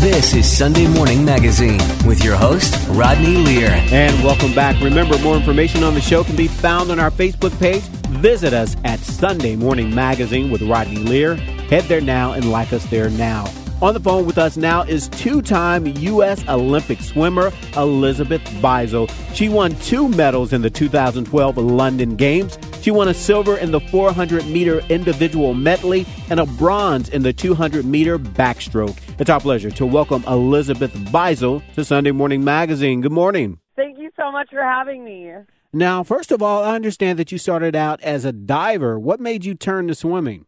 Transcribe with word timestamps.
This 0.00 0.32
is 0.32 0.50
Sunday 0.50 0.86
Morning 0.86 1.26
Magazine 1.26 1.78
with 2.06 2.24
your 2.24 2.34
host, 2.34 2.74
Rodney 2.88 3.36
Lear. 3.36 3.68
And 3.68 4.24
welcome 4.24 4.54
back. 4.54 4.82
Remember, 4.82 5.18
more 5.18 5.36
information 5.36 5.84
on 5.84 5.92
the 5.92 6.00
show 6.00 6.24
can 6.24 6.36
be 6.36 6.48
found 6.48 6.90
on 6.90 6.98
our 6.98 7.10
Facebook 7.10 7.56
page. 7.60 7.82
Visit 8.22 8.54
us 8.54 8.78
at 8.84 8.98
Sunday 9.00 9.56
Morning 9.56 9.94
Magazine 9.94 10.50
with 10.50 10.62
Rodney 10.62 10.96
Lear. 10.96 11.34
Head 11.34 11.84
there 11.84 12.00
now 12.00 12.32
and 12.32 12.50
like 12.50 12.72
us 12.72 12.82
there 12.86 13.10
now. 13.10 13.44
On 13.82 13.92
the 13.92 14.00
phone 14.00 14.24
with 14.24 14.38
us 14.38 14.56
now 14.56 14.84
is 14.84 15.08
two 15.08 15.42
time 15.42 15.86
U.S. 15.86 16.48
Olympic 16.48 17.00
swimmer 17.00 17.52
Elizabeth 17.76 18.40
Beisel. 18.62 19.10
She 19.34 19.50
won 19.50 19.74
two 19.76 20.08
medals 20.08 20.54
in 20.54 20.62
the 20.62 20.70
2012 20.70 21.58
London 21.58 22.16
Games. 22.16 22.56
She 22.80 22.90
won 22.90 23.08
a 23.08 23.14
silver 23.14 23.58
in 23.58 23.72
the 23.72 23.80
400 23.80 24.46
meter 24.46 24.80
individual 24.88 25.52
medley 25.52 26.06
and 26.30 26.40
a 26.40 26.46
bronze 26.46 27.10
in 27.10 27.22
the 27.22 27.32
200 27.32 27.84
meter 27.84 28.18
backstroke. 28.18 28.98
It's 29.20 29.28
our 29.28 29.38
pleasure 29.38 29.70
to 29.72 29.84
welcome 29.84 30.24
Elizabeth 30.26 30.92
Beisel 31.12 31.62
to 31.74 31.84
Sunday 31.84 32.10
Morning 32.10 32.42
Magazine. 32.42 33.02
Good 33.02 33.12
morning. 33.12 33.58
Thank 33.76 33.98
you 33.98 34.10
so 34.16 34.32
much 34.32 34.48
for 34.50 34.62
having 34.62 35.04
me. 35.04 35.30
Now, 35.74 36.02
first 36.02 36.32
of 36.32 36.42
all, 36.42 36.64
I 36.64 36.74
understand 36.74 37.18
that 37.18 37.30
you 37.30 37.36
started 37.36 37.76
out 37.76 38.00
as 38.00 38.24
a 38.24 38.32
diver. 38.32 38.98
What 38.98 39.20
made 39.20 39.44
you 39.44 39.54
turn 39.54 39.86
to 39.88 39.94
swimming? 39.94 40.46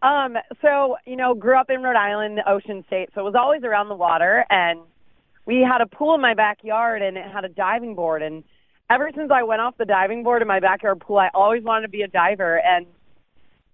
Um, 0.00 0.36
so, 0.62 0.96
you 1.06 1.16
know, 1.16 1.34
grew 1.34 1.58
up 1.58 1.70
in 1.70 1.82
Rhode 1.82 1.96
Island, 1.96 2.38
Ocean 2.46 2.84
State, 2.86 3.08
so 3.16 3.22
it 3.22 3.24
was 3.24 3.34
always 3.34 3.64
around 3.64 3.88
the 3.88 3.96
water 3.96 4.44
and 4.48 4.78
we 5.44 5.66
had 5.68 5.80
a 5.80 5.86
pool 5.86 6.14
in 6.14 6.20
my 6.20 6.34
backyard 6.34 7.02
and 7.02 7.16
it 7.16 7.24
had 7.32 7.44
a 7.44 7.48
diving 7.48 7.96
board 7.96 8.22
and 8.22 8.44
ever 8.90 9.10
since 9.14 9.30
I 9.30 9.42
went 9.42 9.60
off 9.60 9.76
the 9.76 9.84
diving 9.84 10.22
board 10.22 10.42
in 10.42 10.48
my 10.48 10.60
backyard 10.60 11.00
pool, 11.00 11.18
I 11.18 11.30
always 11.34 11.62
wanted 11.62 11.82
to 11.82 11.88
be 11.88 12.02
a 12.02 12.08
diver 12.08 12.60
and 12.60 12.86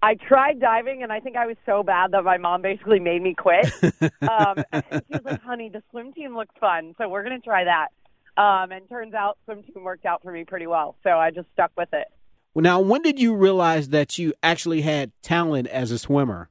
I 0.02 0.14
tried 0.16 0.60
diving 0.60 1.02
and 1.02 1.10
I 1.10 1.20
think 1.20 1.36
I 1.36 1.46
was 1.46 1.56
so 1.64 1.82
bad 1.82 2.10
that 2.10 2.24
my 2.24 2.36
mom 2.36 2.62
basically 2.62 3.00
made 3.00 3.22
me 3.22 3.34
quit. 3.34 3.72
um, 4.28 4.62
and 4.70 4.84
she 4.90 5.12
was 5.12 5.22
like, 5.24 5.42
honey, 5.42 5.70
the 5.70 5.82
swim 5.90 6.12
team 6.12 6.36
looks 6.36 6.54
fun, 6.60 6.94
so 6.98 7.08
we're 7.08 7.22
going 7.22 7.40
to 7.40 7.44
try 7.44 7.64
that. 7.64 7.88
Um, 8.36 8.72
and 8.72 8.88
turns 8.88 9.14
out 9.14 9.38
swim 9.44 9.62
team 9.62 9.84
worked 9.84 10.04
out 10.04 10.22
for 10.22 10.32
me 10.32 10.44
pretty 10.44 10.66
well, 10.66 10.96
so 11.02 11.10
I 11.10 11.30
just 11.30 11.46
stuck 11.54 11.70
with 11.76 11.88
it. 11.92 12.08
Well, 12.52 12.62
now, 12.62 12.80
when 12.80 13.02
did 13.02 13.18
you 13.18 13.34
realize 13.34 13.88
that 13.90 14.18
you 14.18 14.34
actually 14.42 14.82
had 14.82 15.12
talent 15.22 15.68
as 15.68 15.90
a 15.90 15.98
swimmer? 15.98 16.50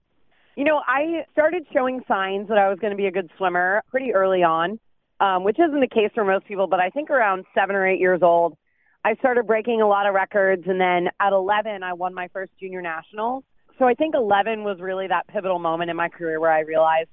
You 0.55 0.63
know, 0.63 0.81
I 0.87 1.25
started 1.31 1.65
showing 1.73 2.01
signs 2.07 2.47
that 2.49 2.57
I 2.57 2.69
was 2.69 2.79
going 2.79 2.91
to 2.91 2.97
be 2.97 3.05
a 3.05 3.11
good 3.11 3.29
swimmer 3.37 3.83
pretty 3.89 4.13
early 4.13 4.43
on, 4.43 4.79
um, 5.19 5.43
which 5.43 5.57
isn't 5.59 5.79
the 5.79 5.87
case 5.87 6.11
for 6.13 6.23
most 6.23 6.45
people, 6.45 6.67
but 6.67 6.79
I 6.79 6.89
think 6.89 7.09
around 7.09 7.45
seven 7.53 7.75
or 7.75 7.87
eight 7.87 7.99
years 7.99 8.21
old, 8.21 8.57
I 9.05 9.15
started 9.15 9.47
breaking 9.47 9.81
a 9.81 9.87
lot 9.87 10.07
of 10.07 10.13
records. 10.13 10.63
And 10.65 10.79
then 10.79 11.09
at 11.19 11.33
11, 11.33 11.83
I 11.83 11.93
won 11.93 12.13
my 12.13 12.29
first 12.29 12.51
junior 12.59 12.81
nationals. 12.81 13.43
So 13.79 13.85
I 13.85 13.93
think 13.93 14.15
11 14.15 14.63
was 14.63 14.79
really 14.79 15.07
that 15.07 15.27
pivotal 15.27 15.59
moment 15.59 15.89
in 15.89 15.97
my 15.97 16.09
career 16.09 16.39
where 16.39 16.51
I 16.51 16.61
realized, 16.61 17.09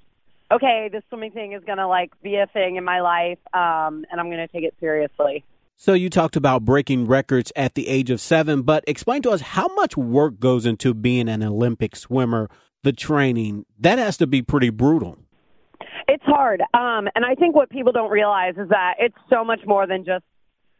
okay, 0.53 0.89
this 0.93 1.03
swimming 1.09 1.33
thing 1.33 1.53
is 1.53 1.63
going 1.65 1.79
to 1.79 1.89
like 1.89 2.11
be 2.23 2.37
a 2.37 2.47
thing 2.53 2.77
in 2.77 2.85
my 2.85 3.01
life, 3.01 3.39
um, 3.55 4.05
and 4.11 4.21
I'm 4.21 4.27
going 4.27 4.47
to 4.47 4.49
take 4.49 4.65
it 4.65 4.75
seriously. 4.79 5.45
So 5.77 5.95
you 5.95 6.11
talked 6.11 6.37
about 6.37 6.65
breaking 6.65 7.07
records 7.07 7.53
at 7.57 7.75
the 7.75 7.89
age 7.89 8.11
of 8.11 8.21
seven, 8.21 8.63
but 8.63 8.85
explain 8.87 9.23
to 9.23 9.31
us 9.31 9.41
how 9.41 9.67
much 9.75 9.97
work 9.97 10.39
goes 10.39 10.67
into 10.67 10.93
being 10.93 11.29
an 11.29 11.43
Olympic 11.43 11.97
swimmer. 11.97 12.51
The 12.83 12.93
training 12.93 13.65
that 13.79 13.99
has 13.99 14.17
to 14.19 14.27
be 14.27 14.43
pretty 14.43 14.71
brutal. 14.71 15.19
It's 16.13 16.25
hard, 16.25 16.61
um, 16.75 17.09
and 17.15 17.25
I 17.25 17.37
think 17.37 17.55
what 17.55 17.71
people 17.71 17.93
don't 17.93 18.11
realize 18.11 18.55
is 18.57 18.69
that 18.71 18.95
it's 18.99 19.15
so 19.29 19.45
much 19.45 19.61
more 19.65 19.87
than 19.87 20.05
just 20.05 20.25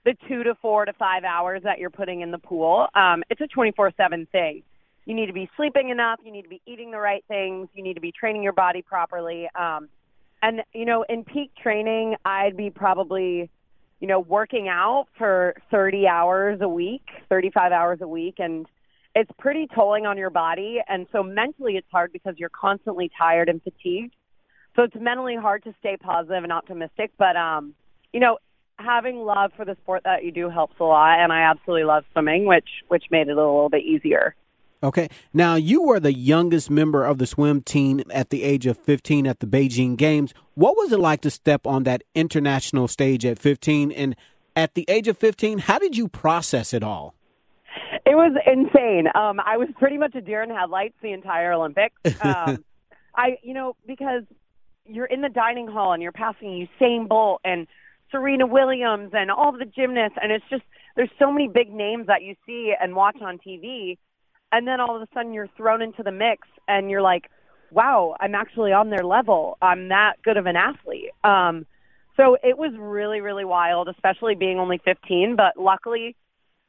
the 0.05 0.17
two 0.27 0.43
to 0.43 0.57
four 0.57 0.85
to 0.85 0.93
five 0.95 1.23
hours 1.23 1.63
that 1.63 1.79
you're 1.79 1.89
putting 1.89 2.23
in 2.23 2.33
the 2.33 2.39
pool. 2.39 2.89
Um, 2.97 3.23
it's 3.31 3.41
a 3.41 3.47
24/7 3.47 4.27
thing. 4.33 4.65
You 5.05 5.15
need 5.15 5.27
to 5.27 5.33
be 5.33 5.49
sleeping 5.57 5.91
enough. 5.91 6.19
You 6.25 6.33
need 6.33 6.43
to 6.43 6.49
be 6.49 6.61
eating 6.67 6.91
the 6.91 6.99
right 6.99 7.25
things. 7.29 7.69
You 7.75 7.85
need 7.85 7.95
to 7.95 8.01
be 8.01 8.11
training 8.11 8.43
your 8.43 8.55
body 8.55 8.83
properly. 8.83 9.49
Um, 9.55 9.89
and 10.43 10.65
you 10.73 10.85
know, 10.85 11.05
in 11.09 11.23
peak 11.23 11.53
training, 11.55 12.17
I'd 12.25 12.57
be 12.57 12.71
probably 12.71 13.49
you 14.01 14.09
know, 14.09 14.19
working 14.19 14.67
out 14.67 15.07
for 15.17 15.55
30 15.71 16.09
hours 16.09 16.61
a 16.61 16.69
week, 16.69 17.07
35 17.29 17.71
hours 17.71 18.01
a 18.01 18.09
week, 18.09 18.37
and 18.39 18.67
it's 19.15 19.31
pretty 19.39 19.69
tolling 19.73 20.07
on 20.07 20.19
your 20.19 20.31
body. 20.31 20.81
And 20.89 21.07
so 21.13 21.23
mentally, 21.23 21.77
it's 21.77 21.87
hard 21.93 22.13
because 22.13 22.35
you're 22.37 22.49
constantly 22.49 23.11
tired 23.17 23.49
and 23.49 23.63
fatigued. 23.63 24.15
So 24.77 24.83
it's 24.83 24.95
mentally 24.99 25.37
hard 25.37 25.65
to 25.65 25.75
stay 25.81 25.97
positive 25.97 26.43
and 26.43 26.53
optimistic. 26.53 27.13
But, 27.19 27.37
um, 27.37 27.75
you 28.13 28.21
know, 28.21 28.39
having 28.79 29.19
love 29.19 29.53
for 29.57 29.65
the 29.65 29.77
sport 29.83 30.03
that 30.05 30.25
you 30.25 30.33
do 30.33 30.49
helps 30.49 30.75
a 30.81 30.85
lot. 30.85 31.19
And 31.19 31.33
I 31.33 31.43
absolutely 31.43 31.85
love 31.85 32.05
swimming, 32.13 32.47
which, 32.47 32.69
which 32.89 33.05
made 33.11 33.29
it 33.29 33.33
a 33.33 33.37
little 33.37 33.69
bit 33.69 33.83
easier. 33.83 34.35
Okay. 34.83 35.09
Now, 35.35 35.57
you 35.57 35.83
were 35.83 36.01
the 36.01 36.15
youngest 36.15 36.71
member 36.71 37.05
of 37.05 37.19
the 37.19 37.27
swim 37.27 37.61
team 37.61 38.01
at 38.11 38.31
the 38.31 38.43
age 38.43 38.67
of 38.67 38.79
15 38.79 39.27
at 39.27 39.41
the 39.41 39.47
Beijing 39.47 39.97
Games. 39.97 40.33
What 40.55 40.77
was 40.77 40.93
it 40.93 40.99
like 40.99 41.21
to 41.23 41.31
step 41.31 41.67
on 41.67 41.83
that 41.83 42.03
international 42.15 42.89
stage 42.89 43.27
at 43.27 43.39
15? 43.39 43.93
And 43.93 44.17
at 44.57 44.75
the 44.75 44.87
age 44.89 45.07
of 45.07 45.19
15, 45.19 45.59
how 45.59 45.79
did 45.79 45.97
you 45.97 46.09
process 46.09 46.73
it 46.73 46.83
all? 46.83 47.15
It 48.07 48.15
was 48.15 48.33
insane. 48.47 49.07
Um, 49.15 49.39
I 49.45 49.59
was 49.59 49.69
pretty 49.79 49.99
much 49.99 50.15
a 50.15 50.21
deer 50.21 50.43
in 50.43 50.51
headlights 50.51 50.95
the 51.03 51.13
entire 51.13 51.53
Olympics. 51.53 52.01
Um, 52.23 52.65
I, 53.15 53.39
you 53.43 53.55
know, 53.55 53.75
because 53.87 54.23
you're 54.91 55.07
in 55.07 55.21
the 55.21 55.29
dining 55.29 55.69
hall 55.69 55.93
and 55.93 56.03
you're 56.03 56.13
passing 56.13 56.69
Usain 56.81 57.09
Bolt 57.09 57.41
and 57.45 57.67
Serena 58.11 58.47
Williams 58.47 59.11
and 59.13 59.31
all 59.31 59.53
the 59.53 59.65
gymnasts, 59.65 60.19
and 60.21 60.33
it's 60.33 60.45
just 60.51 60.63
there's 60.97 61.11
so 61.19 61.31
many 61.33 61.49
big 61.49 61.73
names 61.73 62.07
that 62.09 62.23
you 62.23 62.35
see 62.47 62.75
and 62.79 62.95
watch 62.95 63.17
on 63.23 63.39
TV 63.39 63.97
and 64.53 64.67
then 64.67 64.81
all 64.81 64.97
of 64.97 65.03
a 65.03 65.07
sudden 65.15 65.33
you're 65.33 65.49
thrown 65.57 65.83
into 65.83 66.03
the 66.03 66.13
mix 66.13 66.49
and 66.69 66.91
you're 66.91 67.03
like 67.03 67.31
wow 67.71 68.17
i'm 68.21 68.35
actually 68.35 68.73
on 68.73 68.91
their 68.91 69.05
level. 69.05 69.57
I'm 69.63 69.89
that 69.89 70.15
good 70.23 70.37
of 70.37 70.47
an 70.47 70.57
athlete. 70.57 71.11
Um 71.25 71.67
so 72.17 72.37
it 72.43 72.59
was 72.59 72.73
really 72.79 73.21
really 73.21 73.45
wild 73.45 73.89
especially 73.89 74.35
being 74.35 74.59
only 74.59 74.81
15 74.85 75.37
but 75.37 75.57
luckily 75.57 76.17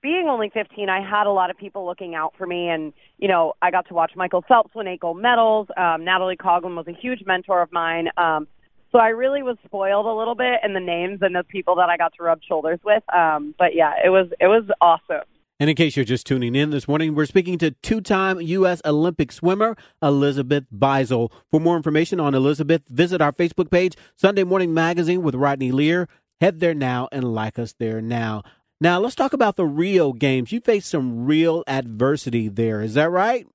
being 0.02 0.28
only 0.28 0.50
15 0.50 0.90
i 0.90 1.02
had 1.02 1.28
a 1.28 1.32
lot 1.32 1.50
of 1.50 1.58
people 1.58 1.86
looking 1.86 2.16
out 2.16 2.34
for 2.38 2.48
me 2.48 2.70
and 2.70 2.94
you 3.18 3.28
know 3.28 3.54
i 3.62 3.72
got 3.72 3.88
to 3.88 3.94
watch 3.94 4.12
michael 4.16 4.44
phelps 4.48 4.74
win 4.76 4.88
eight 4.88 5.00
gold 5.00 5.22
medals 5.22 5.68
um 5.78 6.04
natalie 6.04 6.38
coughlin 6.38 6.76
was 6.76 6.88
a 6.88 6.94
huge 6.94 7.24
mentor 7.26 7.62
of 7.62 7.72
mine 7.72 8.08
um 8.18 8.48
so 8.92 8.98
I 8.98 9.10
really 9.10 9.42
was 9.42 9.58
spoiled 9.66 10.06
a 10.06 10.12
little 10.14 10.36
bit 10.36 10.60
in 10.64 10.74
the 10.74 10.80
names 10.80 11.20
and 11.22 11.34
the 11.34 11.44
people 11.44 11.76
that 11.76 11.90
I 11.90 11.96
got 11.96 12.14
to 12.18 12.24
rub 12.24 12.42
shoulders 12.44 12.80
with. 12.84 13.04
Um, 13.14 13.56
but 13.58 13.74
yeah, 13.74 13.94
it 14.04 14.10
was 14.10 14.28
it 14.40 14.48
was 14.48 14.64
awesome. 14.82 15.26
And 15.60 15.70
in 15.70 15.76
case 15.76 15.96
you're 15.96 16.04
just 16.06 16.26
tuning 16.26 16.56
in 16.56 16.72
this 16.72 16.88
morning, 16.88 17.14
we're 17.14 17.28
speaking 17.28 17.58
to 17.60 17.72
two 17.72 18.02
time 18.02 18.42
U.S. 18.42 18.82
Olympic 18.84 19.32
swimmer 19.32 19.78
Elizabeth 20.02 20.66
Beisel. 20.76 21.32
For 21.52 21.60
more 21.60 21.78
information 21.78 22.20
on 22.20 22.34
Elizabeth, 22.36 22.82
visit 22.90 23.22
our 23.22 23.32
Facebook 23.32 23.72
page, 23.72 23.96
Sunday 24.16 24.44
Morning 24.44 24.74
Magazine 24.74 25.22
with 25.22 25.36
Rodney 25.36 25.72
Lear. 25.72 26.10
Head 26.42 26.60
there 26.60 26.74
now 26.74 27.08
and 27.12 27.24
like 27.24 27.60
us 27.60 27.76
there 27.78 28.02
now. 28.02 28.42
Now, 28.84 29.00
let's 29.00 29.14
talk 29.14 29.34
about 29.34 29.58
the 29.58 29.66
Rio 29.66 30.12
Games. 30.12 30.52
You 30.52 30.60
faced 30.60 30.90
some 30.90 31.28
real 31.28 31.64
adversity 31.68 32.48
there. 32.50 32.82
Is 32.82 32.96
that 32.96 33.12
right? 33.12 33.48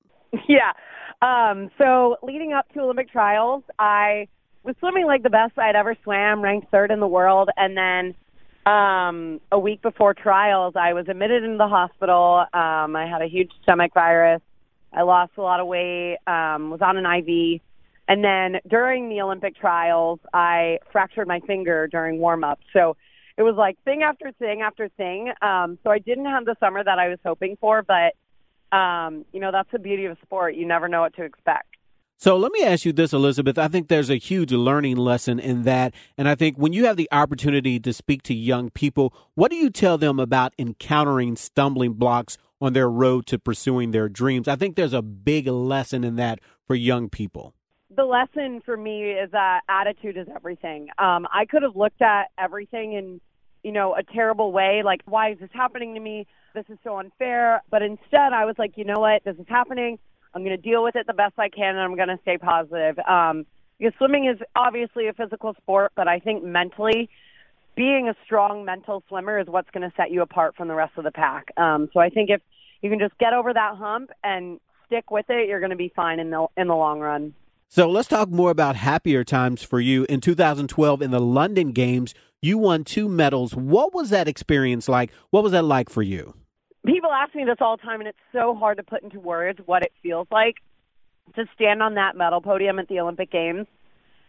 Yeah. 0.47 0.71
Um, 1.21 1.69
so, 1.77 2.15
leading 2.23 2.53
up 2.53 2.71
to 2.73 2.79
Olympic 2.79 3.11
trials, 3.11 3.63
I 3.77 4.29
was 4.63 4.75
swimming 4.79 5.05
like 5.05 5.23
the 5.23 5.29
best 5.29 5.57
I'd 5.57 5.75
ever 5.75 5.97
swam, 6.03 6.41
ranked 6.41 6.71
third 6.71 6.91
in 6.91 7.01
the 7.01 7.07
world. 7.07 7.49
And 7.57 7.75
then 7.75 8.71
um, 8.71 9.41
a 9.51 9.59
week 9.59 9.81
before 9.81 10.13
trials, 10.13 10.75
I 10.77 10.93
was 10.93 11.07
admitted 11.09 11.43
into 11.43 11.57
the 11.57 11.67
hospital. 11.67 12.45
Um, 12.53 12.95
I 12.95 13.07
had 13.11 13.21
a 13.21 13.27
huge 13.27 13.51
stomach 13.63 13.93
virus. 13.93 14.41
I 14.93 15.01
lost 15.01 15.33
a 15.37 15.41
lot 15.41 15.59
of 15.59 15.67
weight, 15.67 16.17
um, 16.25 16.69
was 16.69 16.81
on 16.81 16.95
an 16.95 17.05
IV. 17.05 17.59
And 18.07 18.23
then 18.23 18.61
during 18.65 19.09
the 19.09 19.19
Olympic 19.21 19.57
trials, 19.57 20.19
I 20.33 20.79
fractured 20.91 21.27
my 21.27 21.41
finger 21.41 21.87
during 21.87 22.19
warm 22.19 22.45
up. 22.45 22.59
So 22.71 22.95
it 23.37 23.43
was 23.43 23.55
like 23.55 23.77
thing 23.83 24.03
after 24.03 24.31
thing 24.39 24.61
after 24.61 24.89
thing. 24.89 25.31
Um, 25.41 25.77
so 25.83 25.91
I 25.91 25.99
didn't 25.99 26.25
have 26.25 26.45
the 26.45 26.55
summer 26.59 26.83
that 26.83 26.99
I 26.99 27.09
was 27.09 27.19
hoping 27.23 27.57
for, 27.61 27.83
but, 27.83 28.75
um, 28.75 29.25
you 29.31 29.39
know, 29.39 29.51
that's 29.51 29.71
the 29.71 29.79
beauty 29.79 30.05
of 30.05 30.17
sport. 30.23 30.55
You 30.55 30.65
never 30.65 30.87
know 30.87 31.01
what 31.01 31.15
to 31.15 31.23
expect. 31.23 31.67
So 32.19 32.35
let 32.35 32.51
me 32.51 32.63
ask 32.63 32.83
you 32.83 32.93
this, 32.93 33.13
Elizabeth. 33.13 33.59
I 33.59 33.67
think 33.67 33.89
there's 33.89 34.09
a 34.09 34.15
huge 34.15 34.51
learning 34.51 34.97
lesson 34.97 35.39
in 35.39 35.63
that. 35.63 35.93
And 36.17 36.27
I 36.27 36.33
think 36.33 36.57
when 36.57 36.73
you 36.73 36.85
have 36.85 36.97
the 36.97 37.07
opportunity 37.11 37.79
to 37.79 37.93
speak 37.93 38.23
to 38.23 38.33
young 38.33 38.71
people, 38.71 39.13
what 39.35 39.51
do 39.51 39.55
you 39.55 39.69
tell 39.69 39.99
them 39.99 40.19
about 40.19 40.55
encountering 40.57 41.35
stumbling 41.35 41.93
blocks 41.93 42.39
on 42.59 42.73
their 42.73 42.89
road 42.89 43.27
to 43.27 43.37
pursuing 43.37 43.91
their 43.91 44.09
dreams? 44.09 44.47
I 44.47 44.55
think 44.55 44.75
there's 44.75 44.93
a 44.93 45.03
big 45.03 45.45
lesson 45.45 46.03
in 46.03 46.15
that 46.15 46.39
for 46.65 46.73
young 46.73 47.07
people. 47.07 47.53
The 47.95 48.03
lesson 48.03 48.61
for 48.65 48.75
me 48.75 49.11
is 49.11 49.29
that 49.31 49.61
attitude 49.69 50.17
is 50.17 50.27
everything. 50.35 50.89
Um, 50.97 51.27
I 51.31 51.45
could 51.45 51.61
have 51.61 51.75
looked 51.75 52.01
at 52.01 52.29
everything 52.39 52.93
in, 52.93 53.21
you 53.67 53.73
know, 53.73 53.93
a 53.95 54.03
terrible 54.03 54.51
way, 54.51 54.81
like, 54.83 55.01
why 55.05 55.31
is 55.31 55.39
this 55.39 55.49
happening 55.53 55.93
to 55.93 55.99
me? 55.99 56.25
This 56.55 56.65
is 56.69 56.77
so 56.83 56.97
unfair. 56.97 57.61
But 57.69 57.81
instead, 57.81 58.33
I 58.33 58.45
was 58.45 58.55
like, 58.57 58.73
you 58.77 58.85
know 58.85 58.99
what? 58.99 59.23
This 59.25 59.35
is 59.37 59.45
happening 59.47 59.99
I'm 60.37 60.43
going 60.43 60.55
to 60.55 60.61
deal 60.61 60.83
with 60.83 60.95
it 60.95 61.07
the 61.07 61.13
best 61.13 61.33
I 61.39 61.49
can, 61.49 61.75
and 61.75 61.79
I'm 61.79 61.95
going 61.95 62.09
to 62.09 62.19
stay 62.21 62.37
positive. 62.37 62.99
Um, 62.99 63.47
because 63.79 63.93
swimming 63.97 64.27
is 64.27 64.39
obviously 64.55 65.07
a 65.07 65.13
physical 65.13 65.55
sport, 65.55 65.93
but 65.95 66.07
I 66.07 66.19
think 66.19 66.43
mentally, 66.43 67.09
being 67.75 68.07
a 68.07 68.15
strong 68.23 68.63
mental 68.63 69.03
swimmer 69.07 69.39
is 69.39 69.47
what's 69.47 69.69
going 69.71 69.87
to 69.87 69.95
set 69.97 70.11
you 70.11 70.21
apart 70.21 70.55
from 70.55 70.67
the 70.67 70.75
rest 70.75 70.93
of 70.97 71.03
the 71.03 71.11
pack. 71.11 71.47
Um, 71.57 71.89
so 71.91 71.99
I 71.99 72.09
think 72.09 72.29
if 72.29 72.41
you 72.81 72.89
can 72.89 72.99
just 72.99 73.17
get 73.17 73.33
over 73.33 73.51
that 73.53 73.75
hump 73.77 74.11
and 74.23 74.59
stick 74.85 75.11
with 75.11 75.25
it, 75.29 75.47
you're 75.47 75.59
going 75.59 75.71
to 75.71 75.75
be 75.75 75.91
fine 75.95 76.19
in 76.19 76.29
the 76.29 76.47
in 76.55 76.67
the 76.67 76.75
long 76.75 76.99
run. 76.99 77.33
So 77.67 77.89
let's 77.89 78.07
talk 78.07 78.29
more 78.29 78.49
about 78.49 78.77
happier 78.77 79.23
times 79.23 79.61
for 79.61 79.79
you. 79.79 80.05
In 80.07 80.21
2012, 80.21 81.01
in 81.01 81.11
the 81.11 81.19
London 81.19 81.71
Games, 81.71 82.15
you 82.41 82.57
won 82.57 82.83
two 82.83 83.09
medals. 83.09 83.55
What 83.55 83.93
was 83.93 84.09
that 84.11 84.27
experience 84.27 84.87
like? 84.87 85.11
What 85.31 85.43
was 85.43 85.51
that 85.53 85.63
like 85.63 85.89
for 85.89 86.01
you? 86.01 86.33
People 86.85 87.11
ask 87.11 87.35
me 87.35 87.43
this 87.43 87.57
all 87.59 87.77
the 87.77 87.83
time, 87.83 87.99
and 87.99 88.07
it's 88.07 88.17
so 88.31 88.55
hard 88.55 88.77
to 88.77 88.83
put 88.83 89.03
into 89.03 89.19
words 89.19 89.59
what 89.65 89.83
it 89.83 89.91
feels 90.01 90.27
like 90.31 90.55
to 91.35 91.45
stand 91.53 91.81
on 91.81 91.95
that 91.95 92.15
medal 92.15 92.41
podium 92.41 92.79
at 92.79 92.87
the 92.87 92.99
Olympic 92.99 93.31
Games 93.31 93.67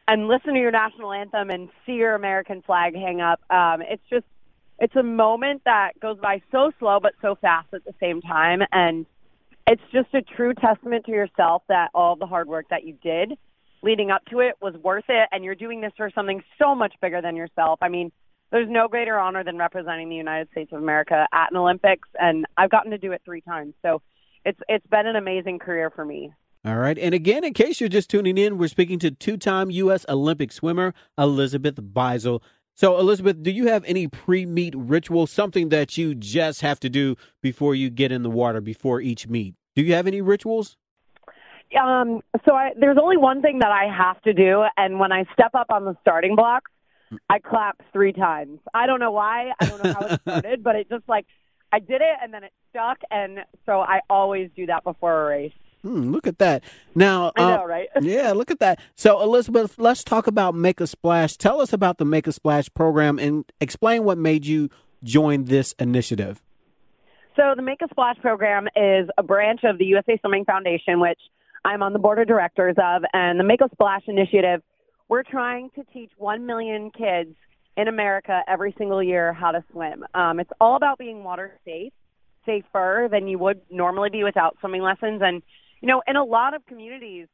and 0.08 0.26
listen 0.26 0.54
to 0.54 0.60
your 0.60 0.72
national 0.72 1.12
anthem 1.12 1.50
and 1.50 1.68
see 1.86 1.92
your 1.92 2.14
American 2.14 2.62
flag 2.62 2.94
hang 2.94 3.20
up. 3.20 3.40
Um, 3.50 3.82
it's 3.82 4.02
just, 4.10 4.24
it's 4.78 4.96
a 4.96 5.02
moment 5.02 5.62
that 5.64 5.92
goes 6.00 6.18
by 6.18 6.42
so 6.50 6.72
slow 6.78 6.98
but 7.00 7.12
so 7.20 7.36
fast 7.36 7.68
at 7.72 7.84
the 7.84 7.94
same 8.00 8.20
time. 8.22 8.62
And 8.72 9.06
it's 9.66 9.82
just 9.92 10.12
a 10.14 10.22
true 10.22 10.54
testament 10.54 11.04
to 11.06 11.12
yourself 11.12 11.62
that 11.68 11.90
all 11.94 12.16
the 12.16 12.26
hard 12.26 12.48
work 12.48 12.66
that 12.70 12.84
you 12.84 12.94
did 13.02 13.38
leading 13.82 14.10
up 14.10 14.24
to 14.26 14.40
it 14.40 14.54
was 14.60 14.74
worth 14.82 15.04
it. 15.08 15.28
And 15.32 15.44
you're 15.44 15.54
doing 15.54 15.80
this 15.80 15.92
for 15.96 16.10
something 16.14 16.42
so 16.58 16.74
much 16.74 16.94
bigger 17.00 17.20
than 17.20 17.36
yourself. 17.36 17.78
I 17.82 17.88
mean, 17.88 18.12
there's 18.50 18.68
no 18.68 18.88
greater 18.88 19.18
honor 19.18 19.44
than 19.44 19.58
representing 19.58 20.08
the 20.08 20.16
United 20.16 20.50
States 20.50 20.72
of 20.72 20.82
America 20.82 21.26
at 21.32 21.50
an 21.50 21.56
Olympics. 21.56 22.08
And 22.18 22.46
I've 22.56 22.70
gotten 22.70 22.90
to 22.92 22.98
do 22.98 23.12
it 23.12 23.22
three 23.24 23.40
times. 23.40 23.74
So 23.82 24.02
it's, 24.44 24.58
it's 24.68 24.86
been 24.86 25.06
an 25.06 25.16
amazing 25.16 25.58
career 25.58 25.90
for 25.90 26.04
me. 26.04 26.32
All 26.64 26.76
right. 26.76 26.98
And 26.98 27.14
again, 27.14 27.44
in 27.44 27.54
case 27.54 27.80
you're 27.80 27.88
just 27.88 28.10
tuning 28.10 28.36
in, 28.36 28.58
we're 28.58 28.68
speaking 28.68 28.98
to 29.00 29.10
two 29.10 29.36
time 29.36 29.70
U.S. 29.70 30.04
Olympic 30.08 30.52
swimmer 30.52 30.92
Elizabeth 31.16 31.76
Beisel. 31.76 32.42
So, 32.74 32.98
Elizabeth, 32.98 33.42
do 33.42 33.50
you 33.50 33.66
have 33.66 33.84
any 33.86 34.06
pre 34.06 34.46
meet 34.46 34.74
ritual, 34.76 35.26
something 35.26 35.68
that 35.70 35.96
you 35.96 36.14
just 36.14 36.60
have 36.60 36.78
to 36.80 36.88
do 36.88 37.16
before 37.42 37.74
you 37.74 37.90
get 37.90 38.12
in 38.12 38.22
the 38.22 38.30
water 38.30 38.60
before 38.60 39.00
each 39.00 39.26
meet? 39.28 39.54
Do 39.74 39.82
you 39.82 39.94
have 39.94 40.06
any 40.06 40.20
rituals? 40.20 40.76
Um, 41.76 42.22
so 42.44 42.54
I, 42.54 42.70
there's 42.78 42.98
only 43.00 43.16
one 43.16 43.42
thing 43.42 43.58
that 43.60 43.70
I 43.70 43.92
have 43.94 44.20
to 44.22 44.32
do, 44.32 44.64
and 44.76 44.98
when 44.98 45.12
I 45.12 45.24
step 45.32 45.54
up 45.54 45.66
on 45.70 45.84
the 45.84 45.96
starting 46.00 46.36
blocks, 46.36 46.70
I 47.28 47.38
clap 47.38 47.82
three 47.92 48.12
times. 48.12 48.60
I 48.74 48.86
don't 48.86 49.00
know 49.00 49.10
why. 49.12 49.52
I 49.60 49.66
don't 49.66 49.82
know 49.82 49.92
how 49.92 50.06
it 50.06 50.20
started, 50.28 50.62
but 50.62 50.76
it 50.76 50.88
just 50.88 51.08
like 51.08 51.26
I 51.72 51.78
did 51.78 52.00
it, 52.00 52.16
and 52.22 52.32
then 52.32 52.44
it 52.44 52.52
stuck, 52.70 52.98
and 53.10 53.40
so 53.66 53.80
I 53.80 54.00
always 54.08 54.50
do 54.56 54.66
that 54.66 54.84
before 54.84 55.26
a 55.26 55.28
race. 55.28 55.52
Hmm, 55.82 56.10
look 56.10 56.26
at 56.26 56.38
that. 56.38 56.64
Now, 56.94 57.32
I 57.36 57.40
know, 57.40 57.62
um, 57.62 57.68
right? 57.68 57.88
yeah, 58.02 58.32
look 58.32 58.50
at 58.50 58.58
that. 58.60 58.80
So, 58.96 59.22
Elizabeth, 59.22 59.76
let's 59.78 60.02
talk 60.02 60.26
about 60.26 60.54
Make 60.54 60.80
a 60.80 60.86
Splash. 60.86 61.36
Tell 61.36 61.60
us 61.60 61.72
about 61.72 61.98
the 61.98 62.04
Make 62.04 62.26
a 62.26 62.32
Splash 62.32 62.68
program 62.74 63.18
and 63.18 63.44
explain 63.60 64.04
what 64.04 64.18
made 64.18 64.44
you 64.44 64.70
join 65.04 65.44
this 65.44 65.74
initiative. 65.78 66.42
So, 67.36 67.54
the 67.54 67.62
Make 67.62 67.80
a 67.82 67.88
Splash 67.90 68.16
program 68.20 68.66
is 68.74 69.08
a 69.16 69.22
branch 69.22 69.60
of 69.62 69.78
the 69.78 69.84
USA 69.84 70.18
Swimming 70.20 70.44
Foundation, 70.44 70.98
which 70.98 71.20
I'm 71.64 71.82
on 71.82 71.92
the 71.92 71.98
board 71.98 72.18
of 72.18 72.26
directors 72.26 72.76
of. 72.82 73.02
And 73.12 73.38
the 73.38 73.44
Make 73.44 73.60
a 73.60 73.68
Splash 73.72 74.02
initiative, 74.06 74.62
we're 75.08 75.22
trying 75.22 75.70
to 75.76 75.84
teach 75.92 76.10
1 76.16 76.46
million 76.46 76.90
kids 76.90 77.34
in 77.76 77.88
America 77.88 78.42
every 78.48 78.74
single 78.76 79.02
year 79.02 79.32
how 79.32 79.52
to 79.52 79.64
swim. 79.70 80.04
Um, 80.14 80.40
it's 80.40 80.50
all 80.60 80.76
about 80.76 80.98
being 80.98 81.22
water 81.24 81.58
safe, 81.64 81.92
safer 82.44 83.08
than 83.10 83.28
you 83.28 83.38
would 83.38 83.60
normally 83.70 84.10
be 84.10 84.24
without 84.24 84.56
swimming 84.60 84.82
lessons. 84.82 85.22
And 85.24 85.42
you 85.80 85.88
know, 85.88 86.02
in 86.06 86.16
a 86.16 86.24
lot 86.24 86.54
of 86.54 86.66
communities, 86.66 87.28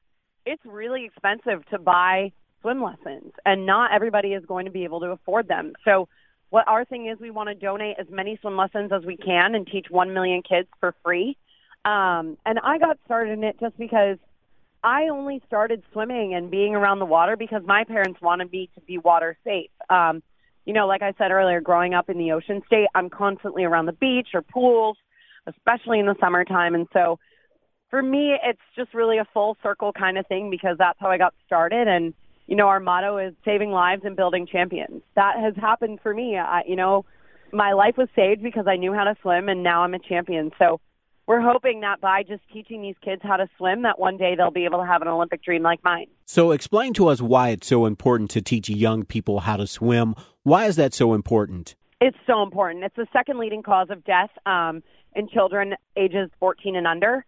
it's 0.45 0.63
really 0.67 1.07
expensive 1.07 1.65
to 1.71 1.79
buy 1.79 2.33
swim 2.61 2.83
lessons, 2.83 3.33
and 3.47 3.67
not 3.67 3.93
everybody 3.93 4.35
is 4.35 4.45
going 4.47 4.67
to 4.67 4.71
be 4.71 4.85
able 4.85 5.01
to 5.01 5.07
afford 5.07 5.49
them. 5.49 5.73
So, 5.85 6.09
what 6.51 6.69
our 6.69 6.85
thing 6.85 7.09
is, 7.09 7.19
we 7.19 7.31
want 7.31 7.49
to 7.49 7.55
donate 7.55 7.97
as 7.99 8.07
many 8.11 8.39
swim 8.41 8.57
lessons 8.57 8.93
as 8.93 9.03
we 9.05 9.17
can 9.17 9.55
and 9.55 9.67
teach 9.67 9.87
1 9.91 10.15
million 10.15 10.43
kids 10.43 10.69
for 10.79 10.95
free. 11.03 11.37
Um, 11.85 12.39
and 12.47 12.59
I 12.63 12.79
got 12.79 12.99
started 13.05 13.33
in 13.33 13.45
it 13.45 13.57
just 13.61 13.77
because 13.79 14.19
I 14.83 15.09
only 15.09 15.43
started 15.47 15.83
swimming 15.93 16.35
and 16.35 16.51
being 16.51 16.75
around 16.75 16.99
the 16.99 17.07
water 17.07 17.37
because 17.37 17.63
my 17.65 17.85
parents 17.85 18.21
wanted 18.21 18.51
me 18.53 18.69
to 18.75 18.81
be 18.83 18.99
water 18.99 19.37
safe. 19.45 19.71
Um, 19.89 20.23
you 20.67 20.73
know, 20.73 20.87
like 20.87 21.03
I 21.03 21.13
said 21.19 21.31
earlier, 21.31 21.61
growing 21.61 21.95
up 21.95 22.09
in 22.09 22.19
the 22.19 22.33
ocean 22.33 22.63
state, 22.67 22.87
I'm 22.95 23.11
constantly 23.11 23.65
around 23.65 23.87
the 23.87 23.93
beach 23.93 24.29
or 24.35 24.43
pools, 24.43 24.97
especially 25.47 26.01
in 26.01 26.07
the 26.07 26.15
summertime. 26.21 26.75
And 26.75 26.87
so 26.93 27.19
for 27.91 28.03
me, 28.03 28.35
it's 28.43 28.61
just 28.77 28.95
really 28.95 29.19
a 29.19 29.27
full 29.33 29.57
circle 29.63 29.93
kind 29.93 30.19
of 30.19 30.27
thing 30.27 30.51
because 30.51 30.77
that's 30.79 30.99
how 31.01 31.11
I 31.11 31.19
got 31.19 31.35
started. 31.47 31.87
And, 31.87 32.15
you 32.47 32.57
know, 32.57 32.69
our 32.69 32.81
motto 32.81 33.19
is 33.19 33.35
saving 33.45 33.71
lives 33.71 34.03
and 34.05 34.17
building 34.17 34.47
champions. 34.47 35.03
That 35.17 35.37
has 35.39 35.55
happened 35.57 36.01
for 36.03 36.13
me. 36.13 36.37
I, 36.39 36.63
you 36.67 36.77
know, 36.77 37.05
my 37.53 37.73
life 37.73 37.97
was 37.97 38.09
saved 38.17 38.43
because 38.43 38.67
I 38.67 38.77
knew 38.77 38.93
how 38.93 39.05
to 39.05 39.17
swim 39.23 39.49
and 39.49 39.63
now 39.63 39.83
I'm 39.83 39.95
a 39.95 39.99
champion. 39.99 40.51
So 40.59 40.81
we're 41.27 41.41
hoping 41.41 41.81
that 41.81 42.01
by 42.01 42.23
just 42.23 42.43
teaching 42.53 42.83
these 42.83 42.97
kids 43.03 43.23
how 43.23 43.37
to 43.37 43.49
swim, 43.57 43.83
that 43.83 43.99
one 43.99 44.17
day 44.17 44.35
they'll 44.37 44.51
be 44.51 44.65
able 44.65 44.79
to 44.79 44.87
have 44.87 45.03
an 45.03 45.09
Olympic 45.09 45.43
dream 45.43 45.63
like 45.63 45.83
mine. 45.83 46.07
So 46.27 46.53
explain 46.53 46.93
to 46.95 47.09
us 47.09 47.21
why 47.21 47.51
it's 47.51 47.67
so 47.67 47.87
important 47.87 48.31
to 48.33 48.43
teach 48.43 48.69
young 48.69 49.05
people 49.05 49.41
how 49.41 49.57
to 49.57 49.67
swim. 49.67 50.15
Why 50.43 50.67
is 50.67 50.77
that 50.77 50.95
so 50.95 51.15
important? 51.15 51.75
It's 52.01 52.19
so 52.27 52.43
important. 52.43 52.85
It's 52.85 52.97
the 52.97 53.07
second 53.13 53.39
leading 53.39 53.63
cause 53.63 53.89
of 53.91 54.05
death 54.05 54.31
um, 54.45 54.83
in 55.15 55.29
children 55.29 55.75
ages 55.97 56.31
14 56.41 56.77
and 56.77 56.87
under 56.87 57.25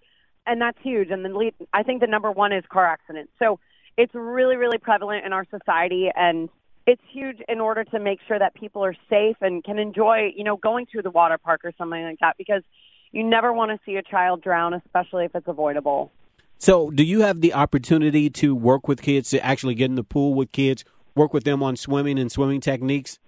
and 0.47 0.61
that's 0.61 0.79
huge. 0.83 1.11
And 1.11 1.25
then 1.25 1.35
I 1.73 1.83
think 1.83 2.01
the 2.01 2.07
number 2.07 2.31
one 2.31 2.53
is 2.53 2.65
car 2.71 2.87
accidents. 2.87 3.33
So 3.39 3.59
it's 3.97 4.15
really, 4.15 4.57
really 4.57 4.79
prevalent 4.79 5.25
in 5.25 5.33
our 5.33 5.47
society, 5.51 6.09
and 6.15 6.49
it's 6.87 7.03
huge 7.11 7.39
in 7.49 7.61
order 7.61 7.85
to 7.85 7.99
make 7.99 8.21
sure 8.29 8.39
that 8.39 8.55
people 8.55 8.85
are 8.85 8.95
safe 9.11 9.37
and 9.41 9.65
can 9.65 9.79
enjoy, 9.79 10.33
you 10.37 10.45
know, 10.45 10.57
going 10.57 10.87
to 10.93 11.03
the 11.03 11.11
water 11.11 11.39
park 11.39 11.63
or 11.65 11.73
something 11.77 12.03
like 12.03 12.19
that. 12.21 12.37
Because 12.39 12.63
you 13.13 13.25
never 13.25 13.53
want 13.53 13.71
to 13.71 13.79
see 13.85 13.97
a 13.97 14.03
child 14.03 14.43
drown, 14.43 14.75
especially 14.75 15.25
if 15.25 15.35
it's 15.35 15.49
avoidable. 15.49 16.13
So, 16.59 16.91
do 16.91 17.05
you 17.05 17.21
have 17.21 17.41
the 17.41 17.53
opportunity 17.53 18.31
to 18.31 18.55
work 18.55 18.89
with 18.89 19.03
kids 19.03 19.31
to 19.31 19.45
actually 19.45 19.75
get 19.75 19.87
in 19.87 19.95
the 19.95 20.05
pool 20.05 20.35
with 20.35 20.53
kids, 20.53 20.85
work 21.15 21.35
with 21.35 21.45
them 21.45 21.63
on 21.63 21.77
swimming 21.77 22.19
and 22.19 22.33
swimming 22.33 22.61
techniques? 22.61 23.19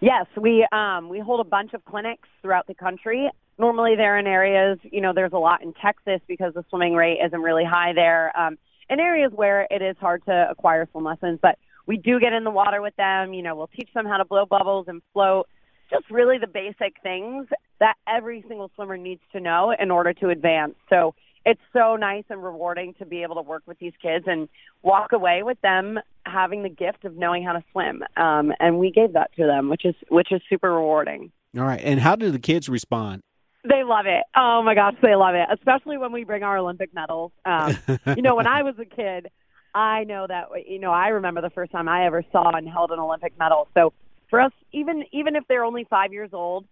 Yes, 0.00 0.26
we 0.36 0.66
um, 0.72 1.08
we 1.10 1.20
hold 1.20 1.40
a 1.40 1.48
bunch 1.48 1.74
of 1.74 1.84
clinics 1.84 2.28
throughout 2.42 2.66
the 2.66 2.74
country, 2.74 3.30
normally 3.60 3.94
they're 3.94 4.18
in 4.18 4.26
areas, 4.26 4.78
you 4.82 5.00
know, 5.00 5.12
there's 5.14 5.34
a 5.34 5.38
lot 5.38 5.62
in 5.62 5.72
Texas 5.74 6.20
because 6.26 6.54
the 6.54 6.64
swimming 6.70 6.94
rate 6.94 7.18
isn't 7.24 7.40
really 7.40 7.64
high 7.64 7.92
there. 7.92 8.36
Um, 8.36 8.58
in 8.88 8.98
areas 8.98 9.30
where 9.32 9.68
it 9.70 9.82
is 9.82 9.96
hard 10.00 10.24
to 10.24 10.48
acquire 10.50 10.88
swim 10.90 11.04
lessons, 11.04 11.38
but 11.40 11.58
we 11.86 11.96
do 11.96 12.18
get 12.18 12.32
in 12.32 12.42
the 12.42 12.50
water 12.50 12.82
with 12.82 12.96
them. 12.96 13.32
You 13.32 13.42
know, 13.42 13.54
we'll 13.54 13.68
teach 13.68 13.90
them 13.94 14.06
how 14.06 14.16
to 14.16 14.24
blow 14.24 14.46
bubbles 14.46 14.86
and 14.88 15.02
float. 15.12 15.46
Just 15.90 16.10
really 16.10 16.38
the 16.38 16.48
basic 16.48 16.94
things 17.02 17.46
that 17.80 17.94
every 18.06 18.44
single 18.46 18.70
swimmer 18.74 18.96
needs 18.96 19.22
to 19.32 19.40
know 19.40 19.74
in 19.78 19.90
order 19.90 20.12
to 20.14 20.28
advance. 20.28 20.74
So 20.88 21.14
it's 21.44 21.60
so 21.72 21.96
nice 21.96 22.24
and 22.28 22.42
rewarding 22.42 22.94
to 22.94 23.06
be 23.06 23.22
able 23.22 23.36
to 23.36 23.42
work 23.42 23.62
with 23.66 23.78
these 23.78 23.94
kids 24.00 24.26
and 24.28 24.48
walk 24.82 25.12
away 25.12 25.42
with 25.42 25.60
them 25.62 25.98
having 26.26 26.62
the 26.62 26.68
gift 26.68 27.04
of 27.04 27.16
knowing 27.16 27.42
how 27.42 27.54
to 27.54 27.64
swim. 27.72 28.02
Um, 28.16 28.52
and 28.60 28.78
we 28.78 28.90
gave 28.90 29.14
that 29.14 29.30
to 29.36 29.46
them, 29.46 29.68
which 29.68 29.84
is 29.84 29.94
which 30.08 30.30
is 30.30 30.42
super 30.48 30.72
rewarding. 30.72 31.32
All 31.56 31.64
right. 31.64 31.80
And 31.82 32.00
how 32.00 32.16
do 32.16 32.30
the 32.30 32.38
kids 32.38 32.68
respond? 32.68 33.22
They 33.64 33.82
love 33.84 34.06
it. 34.06 34.24
Oh 34.36 34.62
my 34.62 34.74
gosh, 34.74 34.94
they 35.02 35.14
love 35.14 35.34
it. 35.34 35.46
Especially 35.52 35.98
when 35.98 36.12
we 36.12 36.24
bring 36.24 36.42
our 36.42 36.58
Olympic 36.58 36.94
medals. 36.94 37.32
Um, 37.44 37.76
you 38.16 38.22
know, 38.22 38.36
when 38.36 38.46
I 38.46 38.62
was 38.62 38.74
a 38.78 38.84
kid, 38.84 39.30
I 39.74 40.04
know 40.04 40.26
that 40.26 40.48
you 40.66 40.78
know 40.78 40.92
I 40.92 41.08
remember 41.08 41.40
the 41.40 41.50
first 41.50 41.72
time 41.72 41.88
I 41.88 42.06
ever 42.06 42.22
saw 42.32 42.50
and 42.50 42.68
held 42.68 42.90
an 42.90 42.98
Olympic 42.98 43.38
medal. 43.38 43.68
So 43.74 43.92
for 44.28 44.40
us, 44.40 44.52
even 44.72 45.04
even 45.12 45.36
if 45.36 45.44
they're 45.48 45.64
only 45.64 45.84
five 45.84 46.12
years 46.12 46.30
old, 46.32 46.66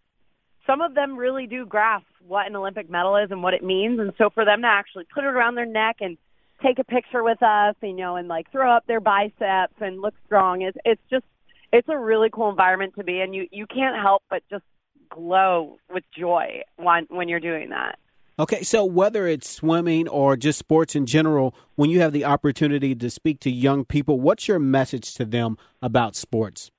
some 0.69 0.81
of 0.81 0.95
them 0.95 1.17
really 1.17 1.47
do 1.47 1.65
grasp 1.65 2.07
what 2.27 2.47
an 2.47 2.55
Olympic 2.55 2.91
medal 2.91 3.17
is 3.17 3.31
and 3.31 3.43
what 3.43 3.55
it 3.55 3.65
means. 3.65 3.99
And 3.99 4.13
so 4.19 4.29
for 4.31 4.45
them 4.45 4.63
to 4.63 4.69
actually 4.69 5.05
put 5.13 5.25
it 5.25 5.29
around 5.29 5.55
their 5.55 5.67
neck 5.67 5.97
and 6.01 6.19
take 6.63 6.79
a 6.79 6.85
picture 6.85 7.23
with 7.23 7.43
us, 7.43 7.75
you 7.83 7.95
know, 7.95 8.17
and 8.17 8.29
like 8.29 8.51
throw 8.53 8.71
up 8.71 8.87
their 8.87 9.01
biceps 9.01 9.75
and 9.81 10.03
look 10.03 10.15
strong, 10.27 10.63
it's 10.63 10.77
it's 10.85 11.01
just 11.11 11.25
it's 11.73 11.89
a 11.89 11.99
really 11.99 12.29
cool 12.31 12.51
environment 12.51 12.95
to 12.97 13.05
be 13.05 13.21
in. 13.21 13.33
You 13.33 13.47
you 13.51 13.67
can't 13.67 13.97
help 13.97 14.23
but 14.29 14.43
just 14.51 14.65
glow 15.09 15.79
with 15.91 16.05
joy 16.17 16.63
when 16.77 17.07
when 17.09 17.29
you're 17.29 17.41
doing 17.41 17.71
that. 17.71 17.99
Okay, 18.41 18.63
so 18.63 18.85
whether 18.85 19.27
it's 19.27 19.51
swimming 19.51 20.07
or 20.07 20.37
just 20.37 20.61
sports 20.61 20.95
in 20.95 21.07
general, 21.07 21.57
when 21.75 21.91
you 21.91 22.01
have 22.01 22.13
the 22.13 22.25
opportunity 22.25 22.95
to 22.95 23.11
speak 23.11 23.41
to 23.41 23.51
young 23.51 23.85
people, 23.85 24.21
what's 24.21 24.47
your 24.47 24.61
message 24.61 25.15
to 25.15 25.25
them 25.25 25.57
about 25.83 26.15
sports? 26.15 26.71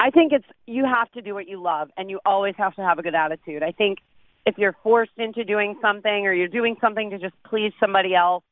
I 0.00 0.10
think 0.10 0.32
it's 0.32 0.46
you 0.66 0.86
have 0.86 1.12
to 1.12 1.20
do 1.20 1.34
what 1.34 1.46
you 1.46 1.62
love 1.62 1.90
and 1.98 2.08
you 2.08 2.20
always 2.24 2.54
have 2.56 2.74
to 2.76 2.82
have 2.82 2.98
a 2.98 3.02
good 3.02 3.14
attitude. 3.14 3.62
I 3.62 3.72
think 3.72 3.98
if 4.46 4.56
you're 4.56 4.74
forced 4.82 5.18
into 5.18 5.44
doing 5.44 5.78
something 5.82 6.26
or 6.26 6.32
you're 6.32 6.48
doing 6.48 6.76
something 6.80 7.10
to 7.10 7.18
just 7.18 7.34
please 7.44 7.72
somebody 7.78 8.14
else, 8.14 8.42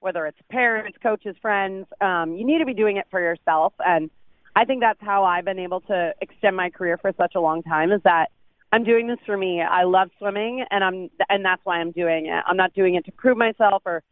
whether 0.00 0.24
it's 0.26 0.38
parents, 0.50 0.96
coaches, 1.02 1.36
friends, 1.42 1.86
um, 2.00 2.34
you 2.34 2.46
need 2.46 2.58
to 2.58 2.64
be 2.64 2.72
doing 2.72 2.96
it 2.96 3.04
for 3.10 3.20
yourself 3.20 3.74
and 3.80 4.10
I 4.56 4.64
think 4.64 4.80
that's 4.80 5.00
how 5.00 5.24
I've 5.24 5.44
been 5.44 5.58
able 5.58 5.80
to 5.82 6.14
extend 6.22 6.56
my 6.56 6.70
career 6.70 6.96
for 6.96 7.12
such 7.18 7.34
a 7.34 7.40
long 7.40 7.62
time 7.62 7.92
is 7.92 8.00
that 8.04 8.30
I'm 8.72 8.84
doing 8.84 9.06
this 9.06 9.18
for 9.26 9.36
me. 9.36 9.60
I 9.60 9.84
love 9.84 10.08
swimming 10.18 10.64
and 10.70 10.82
I'm 10.82 11.10
and 11.28 11.44
that's 11.44 11.60
why 11.64 11.80
I'm 11.80 11.92
doing 11.92 12.26
it. 12.26 12.44
I'm 12.46 12.56
not 12.56 12.72
doing 12.72 12.94
it 12.94 13.04
to 13.06 13.12
prove 13.12 13.36
myself 13.36 13.82
or 13.84 14.02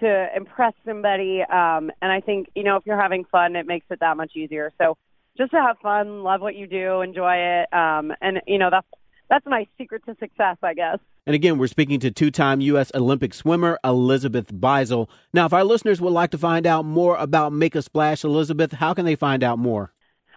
to 0.00 0.26
impress 0.34 0.72
somebody. 0.86 1.42
Um, 1.42 1.90
and 2.02 2.10
I 2.10 2.20
think, 2.20 2.48
you 2.54 2.64
know, 2.64 2.76
if 2.76 2.84
you're 2.86 3.00
having 3.00 3.24
fun, 3.24 3.56
it 3.56 3.66
makes 3.66 3.86
it 3.90 4.00
that 4.00 4.16
much 4.16 4.32
easier. 4.34 4.72
So 4.78 4.96
just 5.36 5.52
to 5.52 5.60
have 5.60 5.78
fun, 5.82 6.22
love 6.22 6.40
what 6.40 6.54
you 6.54 6.66
do, 6.66 7.00
enjoy 7.00 7.34
it. 7.34 7.72
Um, 7.72 8.12
and 8.20 8.40
you 8.46 8.58
know, 8.58 8.68
that's 8.70 8.86
that's 9.28 9.46
my 9.46 9.66
secret 9.78 10.02
to 10.06 10.16
success, 10.18 10.56
I 10.62 10.74
guess. 10.74 10.98
And 11.26 11.34
again, 11.34 11.58
we're 11.58 11.68
speaking 11.68 12.00
to 12.00 12.10
two 12.10 12.30
time 12.30 12.60
U.S. 12.62 12.90
Olympic 12.94 13.34
swimmer 13.34 13.78
Elizabeth 13.84 14.52
Beisel. 14.52 15.08
Now, 15.32 15.46
if 15.46 15.52
our 15.52 15.64
listeners 15.64 16.00
would 16.00 16.12
like 16.12 16.30
to 16.30 16.38
find 16.38 16.66
out 16.66 16.84
more 16.84 17.16
about 17.16 17.52
Make 17.52 17.74
a 17.74 17.82
Splash, 17.82 18.24
Elizabeth, 18.24 18.72
how 18.72 18.94
can 18.94 19.04
they 19.04 19.16
find 19.16 19.44
out 19.44 19.58
more? 19.58 19.92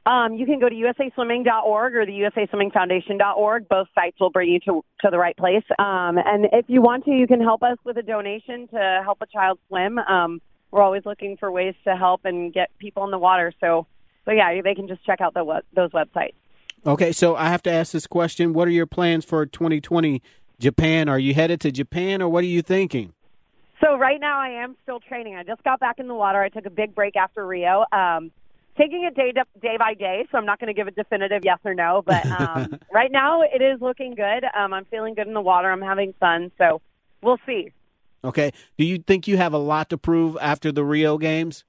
Um, 0.05 0.33
you 0.33 0.45
can 0.45 0.59
go 0.59 0.67
to 0.67 0.75
usaswimming.org 0.75 1.95
or 1.95 2.05
the 2.05 2.11
usaswimmingfoundation.org. 2.11 3.69
Both 3.69 3.87
sites 3.95 4.19
will 4.19 4.31
bring 4.31 4.49
you 4.49 4.59
to, 4.61 4.83
to 5.01 5.09
the 5.09 5.17
right 5.17 5.35
place. 5.37 5.63
Um, 5.79 6.17
and 6.17 6.47
if 6.51 6.65
you 6.67 6.81
want 6.81 7.05
to, 7.05 7.11
you 7.11 7.25
can 7.25 7.39
help 7.39 7.63
us 7.63 7.77
with 7.85 7.97
a 7.97 8.03
donation 8.03 8.67
to 8.67 9.01
help 9.03 9.19
a 9.21 9.25
child 9.25 9.59
swim. 9.69 9.99
Um, 9.99 10.41
we're 10.71 10.81
always 10.81 11.03
looking 11.05 11.37
for 11.37 11.51
ways 11.51 11.75
to 11.85 11.95
help 11.95 12.25
and 12.25 12.51
get 12.53 12.69
people 12.79 13.05
in 13.05 13.11
the 13.11 13.17
water. 13.17 13.53
So, 13.61 13.87
so 14.25 14.31
yeah, 14.31 14.61
they 14.61 14.75
can 14.75 14.87
just 14.87 15.05
check 15.05 15.21
out 15.21 15.33
the, 15.33 15.61
those 15.75 15.91
websites. 15.91 16.33
Okay, 16.85 17.11
so 17.11 17.35
I 17.35 17.47
have 17.49 17.63
to 17.63 17.71
ask 17.71 17.93
this 17.93 18.07
question. 18.07 18.53
What 18.53 18.67
are 18.67 18.71
your 18.71 18.85
plans 18.85 19.23
for 19.23 19.45
2020 19.45 20.21
Japan? 20.59 21.07
Are 21.07 21.19
you 21.19 21.33
headed 21.33 21.61
to 21.61 21.71
Japan 21.71 22.21
or 22.21 22.27
what 22.29 22.43
are 22.43 22.47
you 22.47 22.61
thinking? 22.61 23.13
So 23.81 23.97
right 23.97 24.19
now 24.19 24.39
I 24.39 24.63
am 24.63 24.75
still 24.83 24.99
training. 24.99 25.35
I 25.35 25.43
just 25.43 25.63
got 25.63 25.79
back 25.79 25.99
in 25.99 26.07
the 26.07 26.13
water. 26.13 26.41
I 26.41 26.49
took 26.49 26.65
a 26.65 26.69
big 26.69 26.93
break 26.93 27.15
after 27.15 27.45
Rio. 27.45 27.85
Um, 27.91 28.31
taking 28.77 29.03
it 29.03 29.15
day 29.15 29.31
to, 29.31 29.43
day 29.61 29.77
by 29.77 29.93
day, 29.93 30.25
so 30.31 30.37
I'm 30.37 30.45
not 30.45 30.59
going 30.59 30.67
to 30.67 30.73
give 30.73 30.87
a 30.87 30.91
definitive 30.91 31.41
yes 31.43 31.59
or 31.63 31.73
no. 31.73 32.01
But 32.05 32.25
um, 32.25 32.79
right 32.93 33.11
now 33.11 33.41
it 33.41 33.61
is 33.61 33.81
looking 33.81 34.15
good. 34.15 34.45
Um, 34.57 34.73
I'm 34.73 34.85
feeling 34.85 35.15
good 35.15 35.27
in 35.27 35.33
the 35.33 35.41
water. 35.41 35.71
I'm 35.71 35.81
having 35.81 36.13
fun, 36.19 36.51
so 36.57 36.81
we'll 37.21 37.39
see. 37.45 37.71
Okay. 38.23 38.51
Do 38.77 38.85
you 38.85 38.99
think 38.99 39.27
you 39.27 39.37
have 39.37 39.53
a 39.53 39.57
lot 39.57 39.89
to 39.89 39.97
prove 39.97 40.37
after 40.41 40.71
the 40.71 40.83
Rio 40.83 41.17
games? 41.17 41.65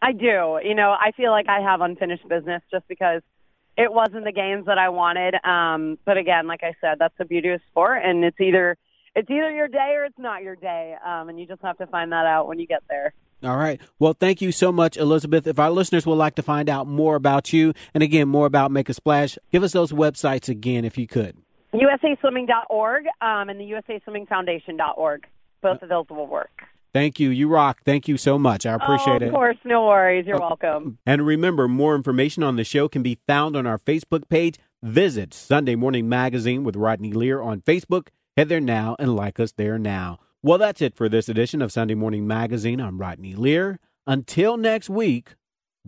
I 0.00 0.12
do. 0.12 0.60
You 0.62 0.74
know, 0.74 0.90
I 0.90 1.12
feel 1.16 1.30
like 1.30 1.48
I 1.48 1.60
have 1.60 1.80
unfinished 1.80 2.28
business 2.28 2.62
just 2.70 2.86
because– 2.88 3.22
it 3.78 3.92
wasn't 3.92 4.24
the 4.24 4.32
games 4.32 4.66
that 4.66 4.76
I 4.76 4.88
wanted. 4.88 5.36
Um, 5.44 5.98
but 6.04 6.18
again, 6.18 6.48
like 6.48 6.64
I 6.64 6.74
said, 6.80 6.98
that's 6.98 7.16
the 7.16 7.24
beauty 7.24 7.50
of 7.50 7.60
sport, 7.70 8.02
and 8.04 8.24
it's 8.24 8.38
either 8.40 8.76
it's 9.14 9.30
either 9.30 9.52
your 9.52 9.68
day 9.68 9.92
or 9.94 10.04
it's 10.04 10.18
not 10.18 10.42
your 10.42 10.56
day, 10.56 10.96
um, 11.04 11.28
and 11.28 11.38
you 11.40 11.46
just 11.46 11.62
have 11.62 11.78
to 11.78 11.86
find 11.86 12.12
that 12.12 12.26
out 12.26 12.48
when 12.48 12.58
you 12.58 12.66
get 12.66 12.82
there. 12.90 13.14
All 13.42 13.56
right. 13.56 13.80
Well, 14.00 14.14
thank 14.18 14.42
you 14.42 14.50
so 14.50 14.72
much, 14.72 14.96
Elizabeth. 14.96 15.46
If 15.46 15.60
our 15.60 15.70
listeners 15.70 16.04
would 16.06 16.16
like 16.16 16.34
to 16.34 16.42
find 16.42 16.68
out 16.68 16.88
more 16.88 17.14
about 17.14 17.52
you 17.52 17.72
and 17.94 18.02
again 18.02 18.28
more 18.28 18.46
about 18.46 18.72
Make 18.72 18.88
a 18.88 18.94
Splash, 18.94 19.38
give 19.52 19.62
us 19.62 19.72
those 19.72 19.92
websites 19.92 20.48
again 20.48 20.84
if 20.84 20.98
you 20.98 21.06
could. 21.06 21.36
USASwimming.org 21.72 23.04
um, 23.20 23.48
and 23.48 23.60
the 23.60 23.70
USASwimmingFoundation.org. 23.70 25.26
Both 25.60 25.82
of 25.82 25.88
those 25.88 26.06
will 26.10 26.26
work. 26.26 26.50
Thank 26.92 27.20
you. 27.20 27.30
You 27.30 27.48
rock. 27.48 27.80
Thank 27.84 28.08
you 28.08 28.16
so 28.16 28.38
much. 28.38 28.66
I 28.66 28.74
appreciate 28.74 29.14
oh, 29.14 29.16
of 29.16 29.22
it. 29.22 29.28
Of 29.28 29.34
course. 29.34 29.56
No 29.64 29.86
worries. 29.86 30.26
You're 30.26 30.38
welcome. 30.38 30.98
And 31.06 31.26
remember, 31.26 31.68
more 31.68 31.94
information 31.94 32.42
on 32.42 32.56
the 32.56 32.64
show 32.64 32.88
can 32.88 33.02
be 33.02 33.18
found 33.26 33.56
on 33.56 33.66
our 33.66 33.78
Facebook 33.78 34.28
page. 34.28 34.58
Visit 34.82 35.34
Sunday 35.34 35.74
Morning 35.74 36.08
Magazine 36.08 36.64
with 36.64 36.76
Rodney 36.76 37.12
Lear 37.12 37.42
on 37.42 37.60
Facebook. 37.60 38.08
Head 38.36 38.48
there 38.48 38.60
now 38.60 38.96
and 38.98 39.16
like 39.16 39.40
us 39.40 39.52
there 39.52 39.78
now. 39.78 40.18
Well, 40.42 40.58
that's 40.58 40.80
it 40.80 40.94
for 40.94 41.08
this 41.08 41.28
edition 41.28 41.60
of 41.60 41.72
Sunday 41.72 41.94
Morning 41.94 42.26
Magazine. 42.26 42.80
I'm 42.80 42.98
Rodney 42.98 43.34
Lear. 43.34 43.80
Until 44.06 44.56
next 44.56 44.88
week, 44.88 45.34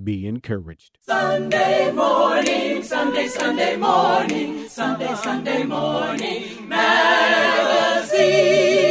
be 0.03 0.27
encouraged. 0.27 0.99
Sunday 1.03 1.93
morning, 1.93 2.83
Sunday, 2.83 3.29
Sunday 3.29 3.77
morning, 3.77 4.69
Sunday, 4.69 5.15
Sunday 5.15 5.63
morning, 5.63 6.69
magazine. 6.69 8.90